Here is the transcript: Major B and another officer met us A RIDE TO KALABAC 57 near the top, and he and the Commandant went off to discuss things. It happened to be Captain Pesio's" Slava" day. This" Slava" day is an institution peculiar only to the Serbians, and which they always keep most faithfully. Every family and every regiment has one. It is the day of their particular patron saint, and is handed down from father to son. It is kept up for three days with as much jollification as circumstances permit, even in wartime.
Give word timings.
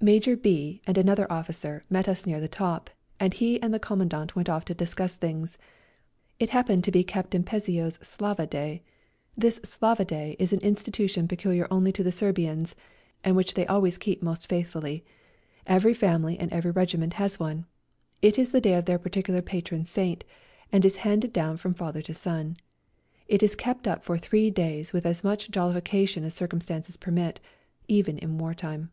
Major 0.00 0.38
B 0.38 0.80
and 0.86 0.96
another 0.96 1.30
officer 1.30 1.82
met 1.90 2.08
us 2.08 2.26
A 2.26 2.32
RIDE 2.32 2.32
TO 2.32 2.32
KALABAC 2.32 2.32
57 2.32 2.32
near 2.32 2.40
the 2.40 2.48
top, 2.80 2.90
and 3.20 3.34
he 3.34 3.62
and 3.62 3.74
the 3.74 3.78
Commandant 3.78 4.34
went 4.34 4.48
off 4.48 4.64
to 4.64 4.72
discuss 4.72 5.16
things. 5.16 5.58
It 6.40 6.48
happened 6.48 6.82
to 6.84 6.90
be 6.90 7.04
Captain 7.04 7.44
Pesio's" 7.44 7.98
Slava" 8.00 8.46
day. 8.56 8.82
This" 9.36 9.60
Slava" 9.64 10.02
day 10.06 10.34
is 10.38 10.54
an 10.54 10.60
institution 10.62 11.28
peculiar 11.28 11.68
only 11.70 11.92
to 11.92 12.02
the 12.02 12.10
Serbians, 12.10 12.74
and 13.22 13.36
which 13.36 13.52
they 13.52 13.66
always 13.66 13.98
keep 13.98 14.22
most 14.22 14.48
faithfully. 14.48 15.04
Every 15.66 15.92
family 15.92 16.38
and 16.38 16.50
every 16.54 16.70
regiment 16.70 17.12
has 17.20 17.38
one. 17.38 17.66
It 18.22 18.38
is 18.38 18.52
the 18.52 18.62
day 18.62 18.76
of 18.76 18.86
their 18.86 18.98
particular 18.98 19.42
patron 19.42 19.84
saint, 19.84 20.24
and 20.72 20.86
is 20.86 20.96
handed 21.04 21.34
down 21.34 21.58
from 21.58 21.74
father 21.74 22.00
to 22.00 22.14
son. 22.14 22.56
It 23.28 23.42
is 23.42 23.54
kept 23.54 23.86
up 23.86 24.04
for 24.06 24.16
three 24.16 24.50
days 24.50 24.94
with 24.94 25.04
as 25.04 25.22
much 25.22 25.50
jollification 25.50 26.24
as 26.24 26.32
circumstances 26.32 26.96
permit, 26.96 27.40
even 27.86 28.16
in 28.16 28.38
wartime. 28.38 28.90